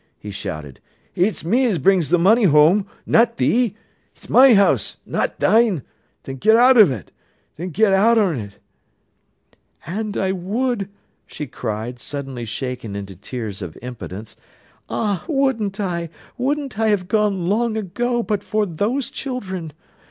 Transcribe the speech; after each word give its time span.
he 0.17 0.31
shouted. 0.31 0.79
"It's 1.13 1.45
me 1.45 1.63
as 1.67 1.77
brings 1.77 2.09
th' 2.09 2.19
money 2.19 2.45
whoam, 2.47 2.87
not 3.05 3.37
thee. 3.37 3.75
It's 4.15 4.31
my 4.31 4.55
house, 4.55 4.97
not 5.05 5.39
thine. 5.39 5.83
Then 6.23 6.39
ger 6.39 6.57
out 6.57 6.81
on't—ger 6.81 7.93
out 7.93 8.17
on't!" 8.17 8.57
"And 9.85 10.17
I 10.17 10.31
would," 10.31 10.89
she 11.27 11.45
cried, 11.45 11.99
suddenly 11.99 12.45
shaken 12.45 12.95
into 12.95 13.15
tears 13.15 13.61
of 13.61 13.77
impotence. 13.83 14.35
"Ah, 14.89 15.23
wouldn't 15.27 15.79
I, 15.79 16.09
wouldn't 16.35 16.79
I 16.79 16.87
have 16.87 17.07
gone 17.07 17.47
long 17.47 17.77
ago, 17.77 18.23
but 18.23 18.41
for 18.41 18.65
those 18.65 19.11
children. 19.11 19.71